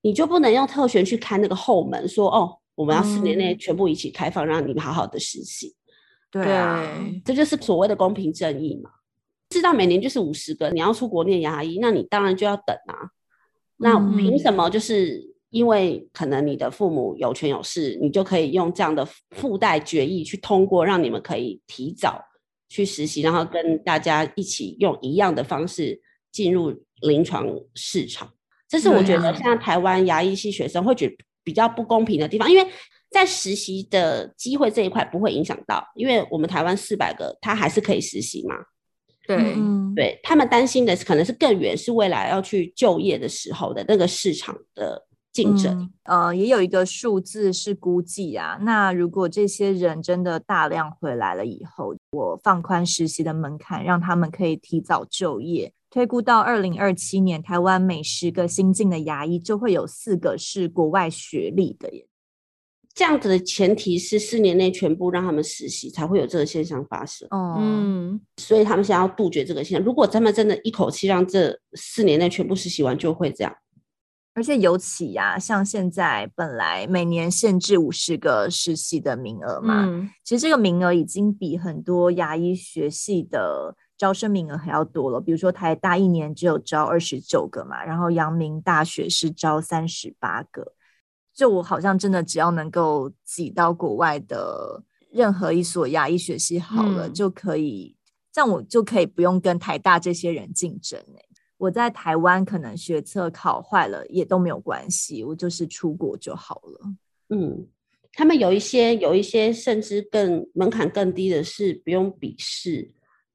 [0.00, 5.74] 你就不能用特权去开那个后门，说哦，我们要四年内全部一起开放，让你们好好的实习。
[6.30, 6.82] 对啊，
[7.22, 8.90] 这就是所谓的公平正义嘛。
[9.50, 13.10] 知道每年就是五十个，你要出国念牙医，那你当然就要等啊。
[13.76, 22.24] 那凭什么就是因为可能你的父母有权有势，你就可以用这样的附带决议去通过，让你们可以提早。
[22.70, 26.00] 去实习，然后跟大家一起用一样的方式
[26.32, 28.32] 进入临床市场，
[28.66, 32.66] 这是我觉得像台湾牙医系学生会觉得比较不公平的地方，因为
[33.10, 38.54] 在实习的机会这一块不会影响到，因为我们台湾四百个他还是可以实习嘛。
[39.26, 39.36] 对，
[39.94, 45.06] 对，他们担心的可能是更远，是未来要去就业的时候的那个市场的。
[45.32, 48.58] 竞争，嗯，呃，也有一个数字是估计啊。
[48.62, 62.06] 那如果这些人真的大量回来了以后，我放宽实习的门槛，让他们可以提早就业，推估到二零二七年，台湾每十个新进的牙医就会有四个是国外学历的耶。
[62.92, 67.26] 这样子的前提是四年内全部让他们实习，才会有这个现象发生。
[67.30, 69.86] 哦，嗯，所以他们想要杜绝这个现象。
[69.86, 73.54] 如果他们真的一口气让这四年内全部实习完，就会这样。
[74.32, 85.20] 而且尤其呀、啊，像现在本来每年限制五十个实习的名额嘛，嗯、其实这个名额已经比很多牙医学系的招生名额还要多了。
[85.20, 90.74] 比如说台大一年只有招二十九个嘛，然后阳明大学是招三十八个。
[91.34, 97.96] 就我好像真的只要能够挤到国外的任何一所牙医学系好了，嗯、就可以，
[98.32, 101.26] 这样我就可以不用跟台大这些人竞争、欸
[101.60, 106.80] 我在台湾可能学测考坏了也都没有关系，我就是出国就好了。
[107.28, 107.66] 嗯，
[108.14, 112.90] 他们有一些有一些甚至更门槛更低的是不用笔试，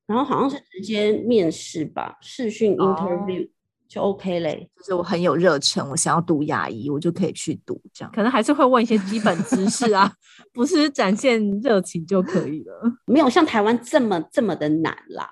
[0.08, 3.50] 然后好像是直接面试吧，视讯 interview、哦、
[3.88, 4.68] 就 OK 嘞。
[4.76, 7.80] 就是我很有热忱，我想要读牙医，我就可以去读。
[7.94, 10.12] 这样可能还是会问一些基本知识啊，
[10.52, 15.30] 不是展现热情就可以了，没有像台湾这么这么的难啦。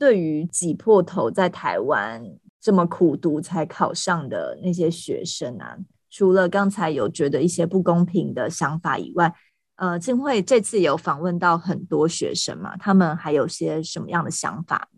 [0.00, 2.24] 对于挤破头在台湾
[2.58, 5.76] 这么苦读才考上的那些学生啊，
[6.08, 9.30] 除了刚才有觉得一些不公平的想法以外，
[9.76, 14.88] 呃，静慧这次有访问到很多学生嘛，他们还有些什么样的想法？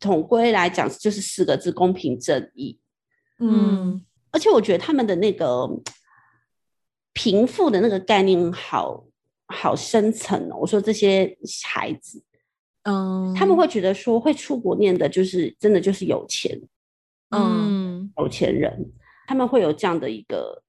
[0.00, 2.80] 统归来讲，就是四个字：公平正义。
[3.38, 5.68] 嗯，而且我觉得他们的那个
[7.12, 9.06] 贫富的那个概念好
[9.46, 10.56] 好深层哦。
[10.60, 12.24] 我说这些孩子。
[12.88, 16.58] 嗯，他们会觉得说会出国念的，就是真的就是有钱，
[17.36, 18.90] 嗯，有钱人，
[19.26, 20.62] 他们会有这样的一个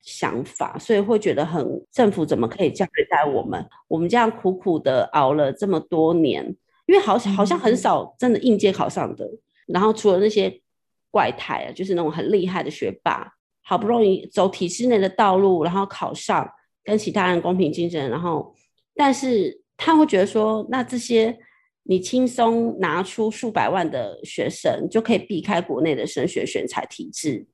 [0.00, 3.62] 想法，所以会觉得很政府怎么可以这样对待我们？
[3.88, 6.46] 我们这样苦苦的熬了这么多年，
[6.86, 10.62] 因为好像好像很少真的应届考上的，嗯、然后除了那些
[11.10, 13.30] 怪胎啊，就是那种很厉害的学霸，
[13.62, 16.48] 好不容易走体制内的道路，然后考上，
[16.82, 18.54] 跟其他人公平竞争，然后
[18.94, 21.38] 但是他会觉得说，那这些。
[21.88, 27.46] 你轻松拿出数百万的学生，就可以避开国内的升学选才体制，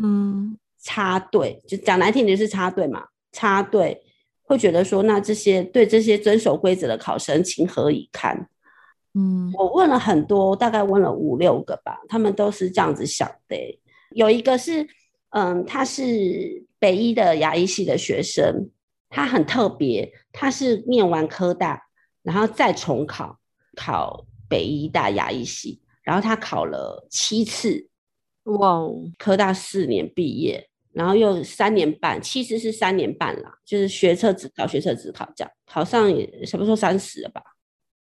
[0.00, 4.00] 嗯，插队就讲难听点是插队嘛，插队
[4.44, 8.48] 会觉得说，那这些对这些遵守规则的考生情何以堪？
[9.14, 13.80] 嗯，我问了很多，大概问了五六个吧，他们都是这样子想的。
[14.14, 14.86] 有一个是，
[15.30, 18.70] 嗯，他是北医的牙医系的学生，
[19.10, 21.82] 他很特别，他是念完科大，
[22.22, 23.38] 然后再重考。
[23.76, 27.88] 考北医大牙医系，然后他考了七次，
[28.44, 29.04] 哇哦！
[29.18, 37.42] 科大四年毕业，然后又三年半，其实是三年半啦，就是学测只考，学测只考这样，考上也什么时候三十了吧？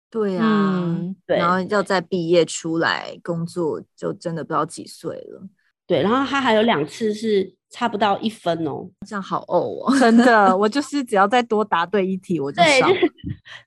[0.10, 5.48] 对呀、啊，嗯、对，然后要再毕业出来工作，就真的不知道几岁了。
[5.88, 12.90] 对，然后他还有两次是差不到一分哦，这样好呕哦，真的，我就 是只要再多答对一题，我就上。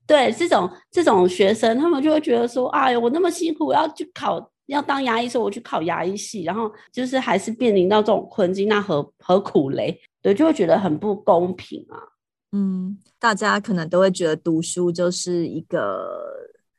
[0.06, 10.00] 对， 对，这种这种学生，他们就会觉得说，哎呦，我那么辛苦，我要去考要当牙医，说我去考牙医系，然后就是还是面临到这种困境，那何何苦嘞？
[10.22, 11.96] 对，就会觉得很不公平啊。
[12.52, 16.08] 嗯，大家可能都会觉得读书就是一个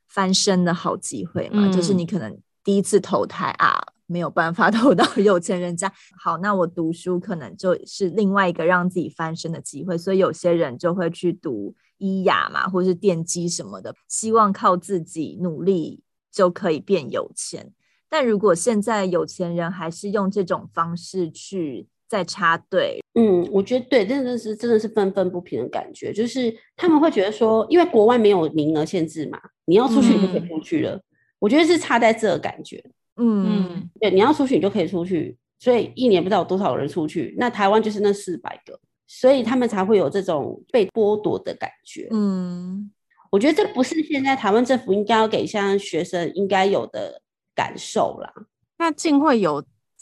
[0.07, 3.79] 翻身的好机会嘛，嗯、就是你可能第一次投胎啊，
[4.09, 5.91] 没有办法 投到有钱人家，
[6.21, 16.01] 好，那我读书可能就是另外一个让自己翻身的机会，所以有些人就会去读医雅嘛，或是电机什么的，希望靠自己努力
[16.31, 17.71] 就可以变有钱。
[18.09, 26.11] 但如果现在有钱人还是用这种方式去再插队，嗯，我觉得对，真的是真的是愤愤不平的感觉。
[26.11, 30.95] 就是他们会觉得说，因为国外没有名额限制嘛，你要出去你就可以出去了。
[30.95, 31.03] 嗯、
[31.37, 32.83] 我觉得是差在这个感觉，
[33.19, 37.35] 嗯，对，你要出去你就可以出去，所以一年不知道有多少人出去。
[37.37, 42.07] 那台湾就是那四百个，所以他们才会有这种被剥夺的感觉。
[42.11, 42.91] 嗯，
[43.29, 47.21] 我觉得这不是现在台湾政府应该要给像学生应该有的。
[47.55, 48.33] 感受啦，
[48.77, 49.61] 那竟会有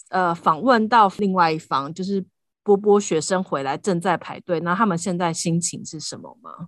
[0.10, 2.24] 呃访问到另外一方，就是
[2.62, 6.68] 波波学生回来正在排队，那他们现在心情是什么吗？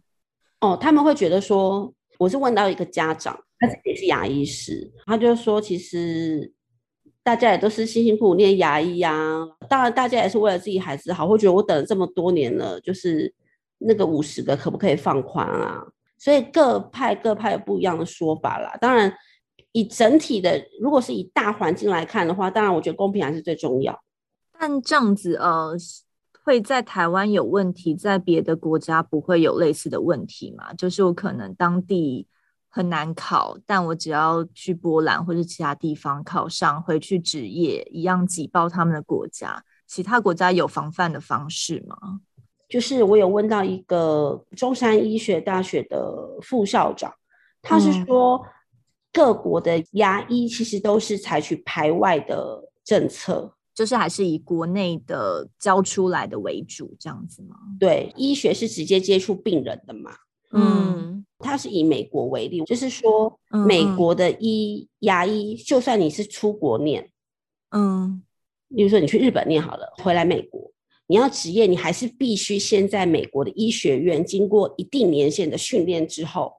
[0.62, 6.52] 哦，他们会觉得说，我是问到一个家长，他自己是牙医师，他就说，其实
[7.22, 13.34] 大家也都是辛辛苦苦念牙医啊，当然大家也是为了自己孩子好，会觉得我等了这么多年了，就是
[13.78, 15.86] 那个五十个可不可以放宽啊？
[16.18, 19.14] 所以各派各派有不一样的说法啦，当然。
[19.72, 24.04] 以整体的，如果是以大环境来看的话，当然我觉得公平还是最重要。
[24.58, 25.78] 但这样子，呃，
[26.44, 30.74] 会在台湾有问题，在别的国家不会有类似的问题吗？
[30.74, 32.28] 就是我可能当地
[32.70, 39.64] 很难考，但我只要去波兰或者其他地方考上，回去执业一样挤爆他们的国家。
[39.86, 42.22] 其他国家有防范的方式吗？
[42.70, 47.14] 就是我有问到一个中山医学大学的副校长，
[47.62, 48.38] 他是说。
[48.38, 48.50] 嗯
[49.12, 57.56] 各国的牙医其实都是采取排外的政策，就是还是以国内的教出来的为主，这样子吗？
[57.80, 60.12] 对，医学是直接接触病人的嘛。
[60.52, 67.10] 嗯，他是以美国为例，就是说美国的医、嗯、牙医，就算你是出国念，
[67.72, 68.22] 嗯，
[68.76, 70.72] 比如说你去日本念好了，回来美国，
[71.08, 76.58] 你要执业，你还是必须先在美国的医学院经过一定年限的训练之后，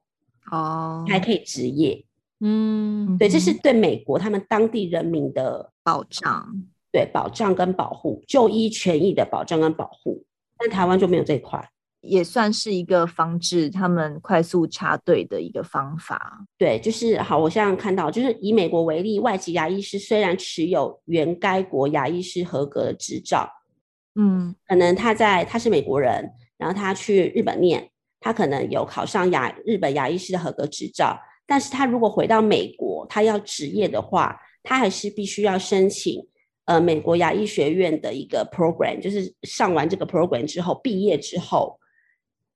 [0.51, 2.05] 哦，才可以执业。
[2.41, 6.51] 嗯，对，这是对美国他们当地人民的保障，
[6.91, 10.25] 对保障跟保护，就医权益的保障跟保护。
[10.57, 11.71] 但台湾就没有这一块，
[12.01, 16.41] 也算是一个防止他们快速插队的一个方法。
[16.57, 23.49] 对，就是好，我现在看到，就是以美国为例，外籍牙医师虽然持有原该国牙医师合格的执照，
[24.15, 27.91] 嗯，可能他在他是美国人，然后他去日本念，
[28.21, 31.19] 他可能有考上牙日本牙医师的合格执照。
[31.47, 36.25] 但是他如果回到美国，他要执业的话，他还是必须要申请
[36.67, 41.80] 呃美国牙医学院的一个 program，就是上完这个 program 之后，毕业之后，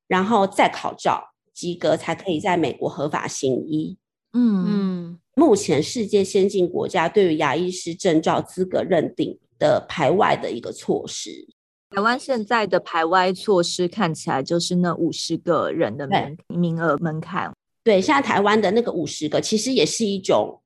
[0.07, 3.97] 然后再考照及格，才可以在美国合法行医。
[4.33, 11.47] 嗯嗯，目前世界先进国家对于牙医师证照资格认定的排外的一个措施，
[11.91, 17.53] 台湾现在的排外措施看起来就是那五十个人的名名额门槛。
[17.85, 20.61] 对，现在台湾的那个五十个，其实也是一种，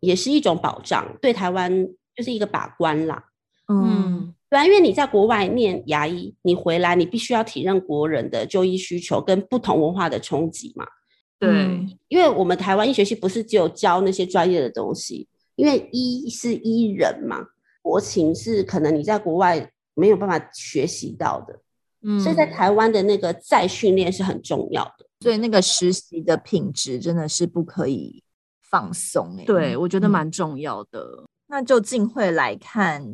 [0.00, 1.72] 也是一种保障，对台湾
[2.14, 3.24] 就是一个把关啦。
[3.72, 10.86] 嗯，对啊，因为你在国外念牙医，你回来你必须要体认国人的就医需求跟不同文化的冲击嘛。
[11.38, 11.50] 对，
[12.08, 17.46] 因为我们台湾医学系不是只有教那些专业的东西，因为医是医人嘛，
[17.82, 21.60] 国情是可能你在国外没有办法学习到的。
[22.02, 25.06] 嗯，所以在台湾的那个再训练是很重要的。
[25.20, 28.22] 所以那个实习的品质真的是不可以
[28.62, 31.00] 放松哎，对，我觉得蛮重要的。
[31.00, 33.04] 嗯、那就静慧来看，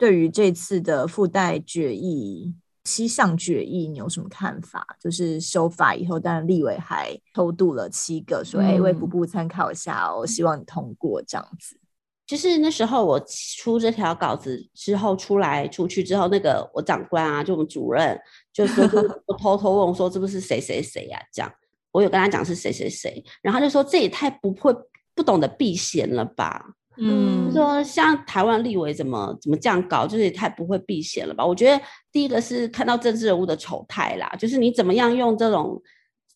[0.00, 4.96] 对于这次的附带决议七项决议，你有什么看法？
[4.98, 11.78] 就是修法以后，当然立委还偷渡了七个，说哎，卫福部参考一下哦，希望你通过这样子。
[12.26, 13.20] 就是那时候我
[13.58, 18.18] 出这条稿子之后出来出去之后，那个我长官啊，就我们主任
[18.54, 18.82] 就说，
[19.28, 21.20] 我偷偷问我说，这不是谁谁谁呀？
[21.30, 21.52] 这样
[21.92, 24.74] 我有跟他讲是谁谁谁，然后他就说，这也太不会
[25.14, 26.64] 不懂得避嫌了吧？
[27.00, 31.44] 嗯，说像台湾立委怎么怎么这样搞，就是也太不会避嫌了吧？
[31.44, 31.82] 我觉得
[32.12, 35.82] 第一个是看到政治人物的丑态啦，就是你怎么样用这种。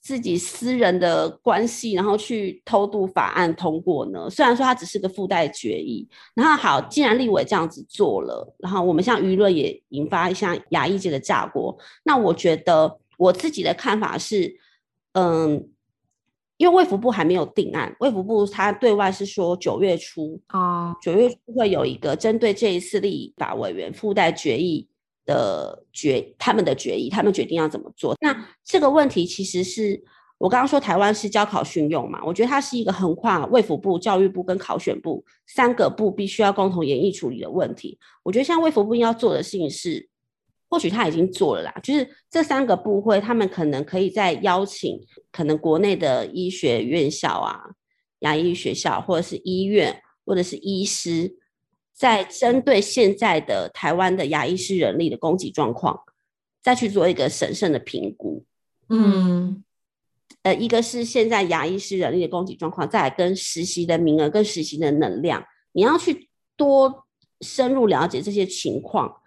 [0.06, 4.28] 自己私人的关系，然后去偷渡法案通过呢？
[4.28, 11.74] 虽然说它只是个附带决议，然后好，既然立委这样子做了，然后我们像舆论也引发一下牙医界的炸锅。
[12.02, 14.54] 那我觉得我自己的看法是，
[15.14, 15.70] 嗯，
[16.56, 24.88] 因为卫福部还没有定案，卫福部他对外是说九月初啊，九月初会有一个针对这一次立法委员附带决议
[25.26, 28.16] 的决他们的决议，他们决定要怎么做。
[28.20, 30.00] 那这个问题其实是
[30.38, 37.98] 我刚刚说台湾是教考训用嘛，我觉得它是一个横跨卫福部、教育部跟考选部三个部必须要共同研议处理的问题。
[38.22, 40.08] 我觉得像卫福部要做的事情是。
[40.74, 45.00] 或许他已经做了啦，就是这三个部会，他们可能可以再邀请
[45.30, 47.60] 可能国内的医学院校啊、
[48.18, 51.32] 牙医学校，或者是医院，或者是医师，
[51.92, 56.00] 在针对现在的台湾的牙医师人力的供给状况，
[56.60, 58.44] 再去做一个审慎的评估。
[58.88, 59.62] 嗯，
[60.42, 67.06] 呃，一个是现在牙医师人力的供给状况，再来跟实习的名额、跟实习的能量，你要去多
[67.42, 69.20] 深入了解这些情况。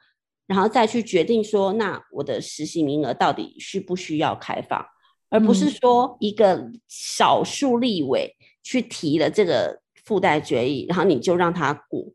[0.47, 4.83] 然后再去决定说，那我的实习名额到底需不需要开放，
[5.29, 8.33] 而不是说一个少数立委
[8.63, 12.05] 去提了这个附带决议，然后你就让他过。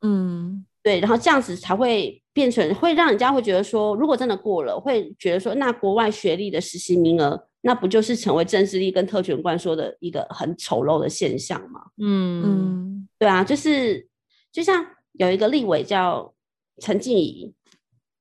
[0.00, 11.82] 嗯，对，然后这样子才会变成会让人家会觉得说，如果真的过了，会觉得说，那国外学历的实习名额，那不就是成为政治力跟特权官说的一个很丑陋的现象吗？
[11.98, 14.08] 嗯嗯，对啊，就是
[14.50, 16.32] 就像有一个立委叫
[16.80, 17.52] 陈静仪。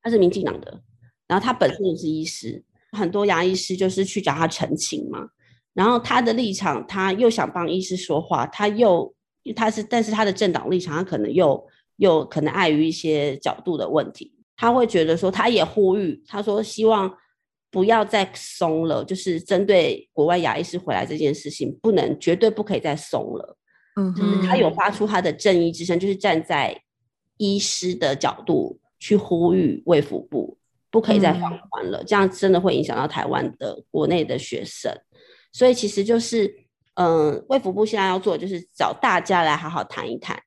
[0.08, 0.82] 他是民进党的，
[1.28, 5.28] 然后他本身也是医师，很多牙医师就是去找他澄清嘛。
[5.74, 9.14] 然后他的立场，他又想帮医师说话，他又
[9.54, 11.62] 他是，但是他的政党立场，他可能又
[11.98, 17.14] 又可能碍于一些角度的问题，他会觉得说，他也呼吁，他说希望
[17.70, 23.58] 不要再松了，就是针对国外牙医师回来这件事情，不能绝对不可以再松了。
[23.98, 26.82] 嗯，就是他有发出他的正义之声，就是站在
[27.36, 28.80] 医师的角度。
[29.00, 30.58] 去呼吁卫福部
[30.90, 34.92] 不可以再放宽了，嗯，这样真的会影响到台湾的国内的学生。
[35.52, 36.54] 所以其实就是，
[36.96, 40.38] 嗯，卫福部现在要做的就是找大家来好好谈一谈。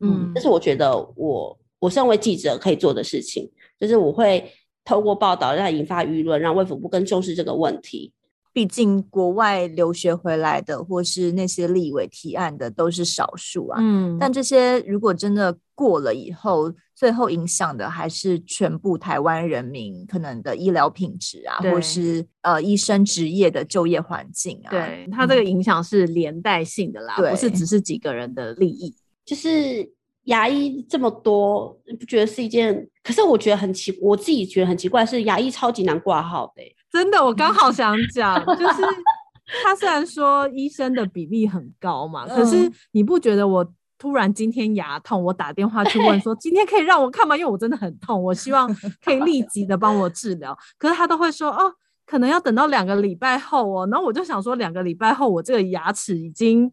[0.00, 4.52] 嗯，这是我觉得我我身为记者可以做的事情，就是我会
[4.84, 8.12] 透过报道让引发舆论，让卫福部更重视这个问题。
[8.52, 13.78] 毕竟国外留学回来的，或是那些立委提案的，都是少数啊。
[13.80, 24.70] 嗯，但这些如果真的过了以后，最后影响的还是全部台湾人民可能的医疗品质啊，或是呃医生职业的就业环境啊。
[24.70, 28.94] 对，它这个影响是连带性的啦，嗯，不是只是几个人的利益。
[29.24, 29.90] 就是
[30.24, 32.88] 牙医这么多，你不觉得是一件？
[33.02, 36.76] 可是我觉得很奇，我自己觉得很奇怪，是牙医超级难挂号的欸。
[36.90, 38.82] 真的，我刚好 想讲，就是
[39.62, 43.66] 他虽然说医生的比例很高嘛，可是你不觉得我
[44.04, 47.34] 突然今天牙痛，我打电话去问说 今天可以让我看吗？
[47.34, 48.68] 因为我真的很痛，我希望
[49.02, 51.72] 可以立即的帮我治疗，可是他都会说哦，
[52.04, 56.70] 可能要等到两个礼拜后哦，然后我就想说两个礼拜后我这个牙齿已经。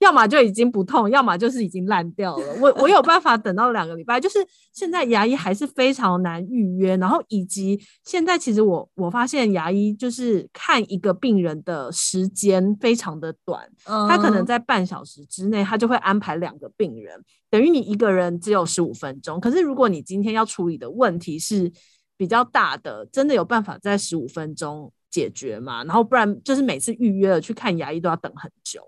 [0.00, 2.54] 要么就已经不痛，要么就是已经烂掉了。
[2.60, 4.38] 我我有办法等到两个礼拜，就是
[4.72, 17.20] 现在牙医还是非常难预约，然后以及现在其实我我发现牙医就是看一个病人的时间非常的短，他可能在半小时之内他就会安排两个病人，
[17.50, 19.40] 等于你一个人只有十五分钟。
[19.40, 21.70] 可是如果你今天要处理的问题是
[22.16, 25.82] 比较大的，真的有办法在十五分钟解决吗？
[25.82, 28.80] 然后不然就是每次预约了去看牙医都要等很久。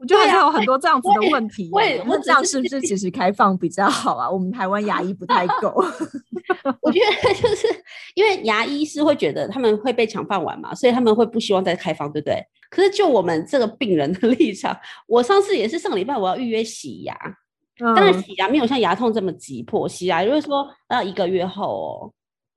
[0.00, 1.68] 我觉得还是有很多这样子的问题。
[1.72, 4.30] 为那这样是不是其实开放比较好啊？
[4.30, 5.74] 我们台湾牙医不太够。
[6.80, 7.66] 我觉得就是
[8.14, 12.42] 因为牙医是会觉得他们会被抢饭碗嘛，所以他们会不希望再开放，对不对？
[12.70, 14.76] 可是就我们这个病人的 立场，
[15.06, 17.16] 我上次也是上个礼拜我要预约洗牙，
[17.96, 22.12] 但是洗牙没有像牙痛这么急迫，洗牙就是说要一个月后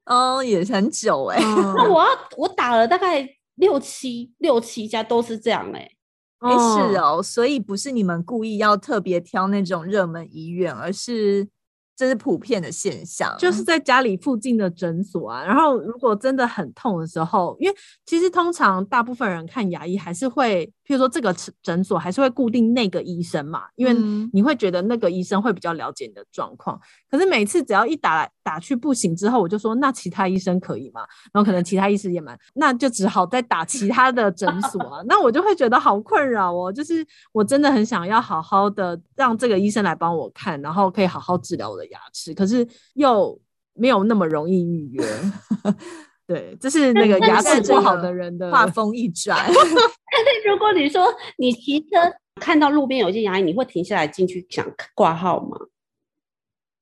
[0.05, 1.43] 哦，哦也很久哎、欸。
[1.43, 5.97] 那我要我打了大概六七六七家都是这样哎、欸。
[6.41, 11.47] 哎，是哦，所以不是你们故意要特别挑那种热门医院，而是。
[11.93, 15.43] 这是普遍的现象，就是在家里附近的诊所啊。
[15.45, 17.77] 然后，如果真的很痛的时候，因为
[18.07, 21.33] 其实通常大部分人看牙医还是会，譬如说这个
[21.63, 23.93] 诊所还是会固定那个医生嘛，因为
[24.33, 26.77] 你会觉得那个医生会比较了解你的状况。
[27.09, 30.99] 可是每次只要一打打去不行之后，我就说那其他医生可以吗？
[31.31, 35.01] 然后可能其他医生也蛮，那就只好再打其他的诊所啊。
[35.07, 43.39] 那我就会觉得好困扰哦，就是我真的很想要好好的让这个医生来帮我看，然后可以好好治疗我的牙齿，可是又
[43.75, 45.03] 没有那么容易预约。
[46.31, 49.37] 对，这是那个牙齿不好的人的话锋一转。
[49.45, 51.87] 但是如果你说你骑车
[52.35, 54.65] 看到路边有一间牙医，你会停下来进去想
[54.95, 55.57] 挂号吗？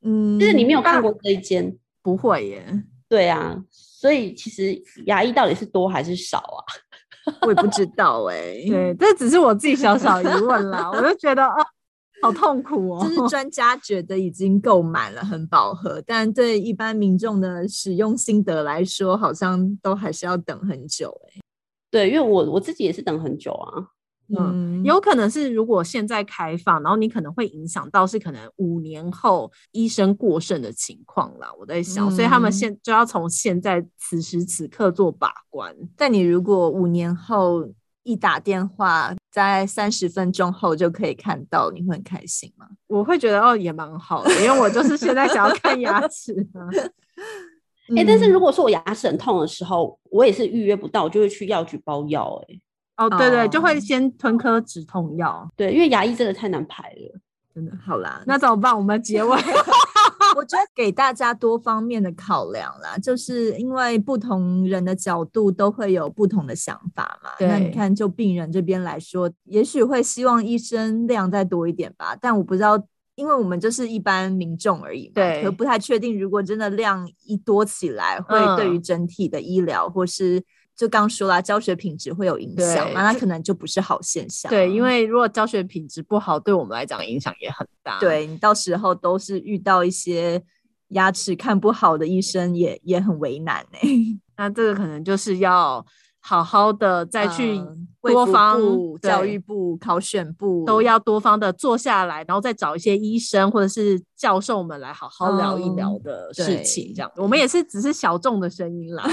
[0.05, 2.63] 嗯，就是你没有看过这一间，不会耶。
[3.07, 6.61] 对啊，所以其实牙医到底是多还是少啊？
[7.41, 8.69] 我也不知道哎、欸。
[8.69, 11.65] 对，这只是我自己小小疑问啦，我就觉得哦。
[12.21, 13.03] 好痛苦哦！
[13.03, 21.41] 就是专家觉得已经够满了，很饱和，但对一般民众的使用心得来说，好像都还是要等很久哎、欸。
[21.91, 23.87] 对，因为我我自己也是等很久啊。
[24.37, 31.51] 嗯，有可能是如果现在开放，然后你可能会影响到是可能五年后医生过剩的情况啦。
[31.59, 35.75] 我在想，嗯、所以他们现就要从现在此时此刻做把关。
[35.97, 37.67] 但你如果五年后，
[38.03, 42.67] 一打电话，在三十分钟后就可以看到，你会很开心吗？
[42.87, 46.33] 我会觉得哦，也蛮好的，因为我就是现在想要看牙齿。
[47.95, 52.41] 哎、欸，但是如果说我牙齿很痛的时候，我也是预约不到，我就会去药局包药。
[52.47, 52.59] 哎，
[52.97, 55.49] 哦，对对，就会先吞颗止痛药。
[55.55, 57.19] 对，因为牙医真的太难排了，
[57.53, 57.71] 真的。
[57.83, 58.75] 好啦，那怎么办？
[58.75, 59.37] 我们结尾。
[60.35, 67.31] 我觉得给大家多方面的考量啦，就是因为不同人的角度都会有不同的想法嘛。
[67.39, 72.15] 那你看，就病人这边来说，也许会希望医生量再多一点吧。
[72.19, 72.81] 但我不知道，
[73.15, 80.43] 因为我们就是一般民众而已嘛，对，可不太确定，如果真的量一多起来，会对于整体的医疗或是。
[80.79, 84.49] 就刚说了，教学品质会有影响，那它可能就不是好现象。
[84.49, 87.99] 对，因为如果教学品质不好，对我们来讲影响也很大。
[87.99, 90.41] 对，你到时候都是遇到一些
[90.91, 94.19] 牙齿看不好的医生也，也也很为难呢、欸。
[94.37, 95.85] 那这个可能就是要。
[96.21, 97.57] 好好的再去
[98.01, 106.91] 多方、嗯、教育部、考选部都要多方的坐下来，然后再找一些医生或者是教授们来好好聊一聊的事情。
[106.93, 109.09] 这样，我们也是只是小众的声音啦。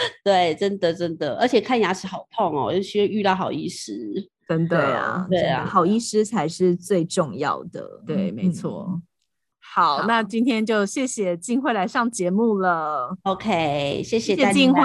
[0.24, 8.02] 对，真的真的，而且看牙齿好痛哦，尤其遇到好医师，真的啊，对啊，好医师才是最重要的。
[8.06, 8.86] 对，没错。
[8.88, 9.02] 嗯
[9.70, 13.14] 好，好，那今天就谢谢静慧来上节目了。
[13.24, 14.80] OK，谢谢大家，静慧，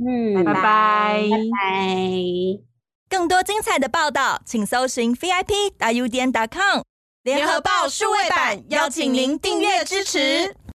[0.00, 2.60] 嗯，拜拜，拜拜。
[3.06, 6.80] 更多精彩的报道，请搜寻 VIP 大 U 点 com
[7.22, 10.56] 联合报数位版，邀请您订阅支持。